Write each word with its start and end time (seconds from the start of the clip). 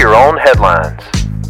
your 0.00 0.14
own 0.14 0.38
headlines. 0.38 0.98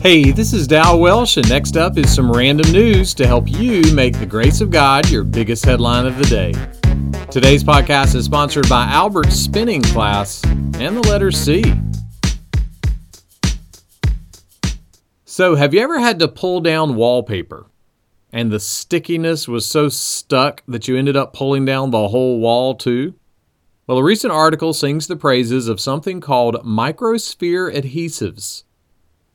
Hey, 0.01 0.33
this 0.33 0.53
is 0.53 0.67
Dal 0.67 0.99
Welsh, 0.99 1.37
and 1.37 1.49
next 1.49 1.77
up 1.77 1.97
is 1.97 2.13
some 2.13 2.33
random 2.33 2.73
news 2.73 3.15
to 3.15 3.25
help 3.25 3.49
you 3.49 3.81
make 3.95 4.19
the 4.19 4.27
grace 4.27 4.61
of 4.61 4.73
God 4.73 5.09
your 5.09 5.23
biggest 5.23 5.65
headline 5.65 6.05
of 6.05 6.19
the 6.19 6.25
day. 6.25 6.53
Today's 7.31 7.63
podcast 7.63 8.17
is 8.17 8.25
sponsored 8.25 8.69
by 8.69 8.87
Albert's 8.87 9.37
Spinning 9.37 9.83
Class 9.83 10.45
and 10.45 10.97
the 10.97 11.09
letter 11.09 11.31
C. 11.31 11.63
So, 15.25 15.55
have 15.55 15.73
you 15.73 15.81
ever 15.81 16.01
had 16.01 16.19
to 16.19 16.27
pull 16.27 16.61
down 16.61 16.97
wallpaper 16.97 17.67
and 18.33 18.51
the 18.51 18.59
stickiness 18.59 19.47
was 19.47 19.65
so 19.65 19.89
stuck 19.89 20.65
that 20.67 20.89
you 20.89 20.97
ended 20.97 21.17
up 21.17 21.35
pulling 21.35 21.65
down 21.65 21.93
the 21.93 22.09
whole 22.09 22.41
wall 22.41 22.75
too? 22.75 23.15
Well, 23.91 23.99
a 23.99 24.05
recent 24.05 24.33
article 24.33 24.73
sings 24.73 25.09
the 25.09 25.17
praises 25.17 25.67
of 25.67 25.81
something 25.81 26.21
called 26.21 26.65
microsphere 26.65 27.75
adhesives. 27.75 28.63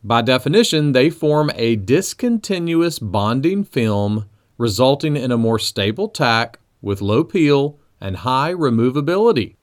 By 0.01 0.21
definition, 0.21 0.93
they 0.93 1.09
form 1.09 1.51
a 1.55 1.75
discontinuous 1.75 2.97
bonding 2.97 3.65
film 3.65 4.29
resulting 4.57 5.17
in 5.17 5.33
a 5.33 5.37
more 5.37 5.59
stable 5.59 6.07
tack 6.07 6.59
with 6.81 7.01
low 7.01 7.25
peel 7.25 7.77
and 7.99 8.15
high 8.15 8.53
removability. 8.53 9.57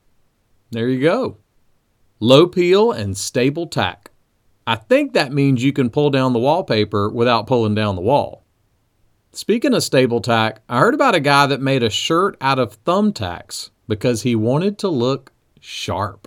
There 0.73 0.91
you 0.91 1.01
go. 1.01 1.39
Low 2.21 2.47
peel 2.47 2.93
and 2.93 3.17
stable 3.17 3.69
tack. 3.69 4.11
I 4.67 4.75
think 4.75 5.15
that 5.15 5.33
means 5.33 5.65
you 5.65 5.73
can 5.73 5.89
pull 5.89 6.11
down 6.11 6.35
the 6.35 6.39
wallpaper 6.39 7.09
without 7.09 7.47
pulling 7.47 7.75
down 7.75 7.97
the 7.97 8.03
wall. 8.03 8.45
Speaking 9.33 9.73
of 9.73 9.85
stable 9.85 10.21
tack, 10.21 10.61
I 10.69 10.81
heard 10.81 10.93
about 10.93 11.15
a 11.15 11.21
guy 11.21 11.47
that 11.47 11.63
made 11.63 11.83
a 11.83 11.89
shirt 11.89 12.37
out 12.43 12.59
of 12.59 12.85
thumbtacks 12.85 13.71
because 13.93 14.23
he 14.23 14.35
wanted 14.35 14.79
to 14.79 14.89
look 14.89 15.33
sharp. 15.61 16.27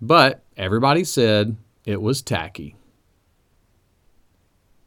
But 0.00 0.44
everybody 0.56 1.02
said 1.02 1.56
it 1.84 2.00
was 2.00 2.22
tacky. 2.22 2.76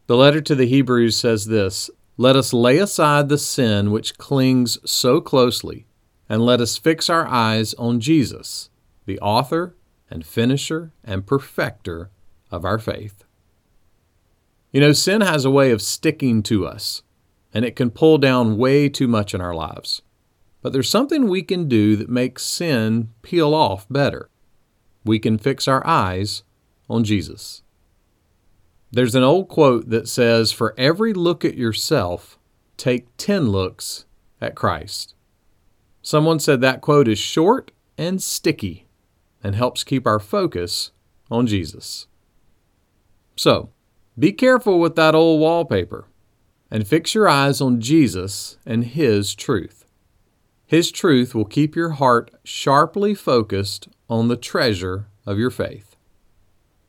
The 0.07 0.15
letter 0.15 0.39
to 0.39 0.55
the 0.55 0.65
Hebrews 0.65 1.17
says 1.17 1.47
this 1.47 1.89
Let 2.15 2.37
us 2.37 2.53
lay 2.53 2.77
aside 2.77 3.27
the 3.27 3.37
sin 3.37 3.91
which 3.91 4.17
clings 4.17 4.77
so 4.89 5.19
closely, 5.19 5.87
and 6.29 6.45
let 6.45 6.61
us 6.61 6.77
fix 6.77 7.09
our 7.09 7.27
eyes 7.27 7.73
on 7.73 7.99
Jesus, 7.99 8.69
the 9.05 9.19
author 9.19 9.75
and 10.09 10.25
finisher 10.25 10.93
and 11.03 11.27
perfecter 11.27 12.11
of 12.49 12.63
our 12.63 12.79
faith. 12.79 13.25
You 14.71 14.79
know, 14.79 14.93
sin 14.93 15.19
has 15.19 15.43
a 15.43 15.51
way 15.51 15.71
of 15.71 15.81
sticking 15.81 16.41
to 16.43 16.65
us, 16.65 17.01
and 17.53 17.65
it 17.65 17.75
can 17.75 17.91
pull 17.91 18.19
down 18.19 18.57
way 18.57 18.87
too 18.87 19.09
much 19.09 19.33
in 19.33 19.41
our 19.41 19.53
lives. 19.53 20.01
But 20.63 20.71
there's 20.71 20.89
something 20.89 21.27
we 21.27 21.43
can 21.43 21.67
do 21.67 21.97
that 21.97 22.09
makes 22.09 22.43
sin 22.43 23.09
peel 23.21 23.53
off 23.53 23.85
better. 23.89 24.29
We 25.03 25.19
can 25.19 25.37
fix 25.37 25.67
our 25.67 25.85
eyes 25.85 26.43
on 26.89 27.03
Jesus. 27.03 27.61
There's 28.89 29.13
an 29.13 29.23
old 29.23 29.49
quote 29.49 29.89
that 29.89 30.07
says, 30.07 30.53
For 30.53 30.73
every 30.77 31.13
look 31.13 31.43
at 31.43 31.57
yourself, 31.57 32.39
take 32.77 33.15
10 33.17 33.49
looks 33.49 34.05
at 34.39 34.55
Christ. 34.55 35.15
Someone 36.01 36.39
said 36.39 36.61
that 36.61 36.79
quote 36.79 37.09
is 37.09 37.19
short 37.19 37.71
and 37.97 38.23
sticky 38.23 38.87
and 39.43 39.55
helps 39.55 39.83
keep 39.83 40.07
our 40.07 40.19
focus 40.19 40.91
on 41.29 41.45
Jesus. 41.45 42.07
So, 43.35 43.69
be 44.17 44.31
careful 44.31 44.79
with 44.79 44.95
that 44.95 45.15
old 45.15 45.41
wallpaper 45.41 46.05
and 46.71 46.87
fix 46.87 47.13
your 47.13 47.27
eyes 47.27 47.59
on 47.59 47.81
Jesus 47.81 48.57
and 48.65 48.85
His 48.85 49.35
truth. 49.35 49.82
His 50.73 50.91
truth 50.91 51.35
will 51.35 51.45
keep 51.45 51.75
your 51.75 51.91
heart 51.91 52.31
sharply 52.43 53.13
focused 53.13 53.89
on 54.09 54.27
the 54.27 54.35
treasure 54.35 55.05
of 55.23 55.37
your 55.37 55.51
faith. 55.51 55.95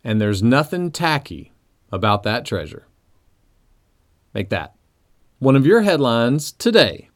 And 0.03 0.19
there's 0.19 0.43
nothing 0.43 0.91
tacky 0.91 1.53
about 1.93 2.23
that 2.23 2.47
treasure. 2.47 2.87
Make 4.33 4.49
that 4.49 4.75
one 5.39 5.55
of 5.55 5.67
your 5.67 5.83
headlines 5.83 6.53
today. 6.53 7.11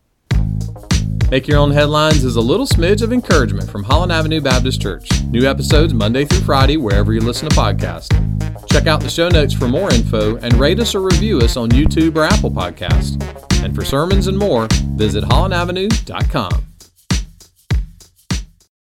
Make 1.30 1.48
Your 1.48 1.58
Own 1.58 1.70
Headlines 1.70 2.22
is 2.22 2.36
a 2.36 2.42
little 2.42 2.66
smidge 2.66 3.00
of 3.00 3.14
encouragement 3.14 3.70
from 3.70 3.84
Holland 3.84 4.12
Avenue 4.12 4.42
Baptist 4.42 4.82
Church. 4.82 5.08
New 5.30 5.48
episodes 5.48 5.94
Monday 5.94 6.26
through 6.26 6.40
Friday, 6.40 6.76
wherever 6.76 7.14
you 7.14 7.20
listen 7.20 7.48
to 7.48 7.56
podcasts. 7.56 8.37
Check 8.70 8.86
out 8.86 9.00
the 9.00 9.10
show 9.10 9.28
notes 9.28 9.54
for 9.54 9.68
more 9.68 9.92
info 9.92 10.36
and 10.36 10.54
rate 10.54 10.78
us 10.80 10.94
or 10.94 11.00
review 11.00 11.38
us 11.38 11.56
on 11.56 11.70
YouTube 11.70 12.16
or 12.16 12.24
Apple 12.24 12.50
Podcast. 12.50 13.22
And 13.64 13.74
for 13.74 13.84
sermons 13.84 14.26
and 14.26 14.38
more, 14.38 14.68
visit 14.96 15.24
hollandavenue.com. 15.24 16.67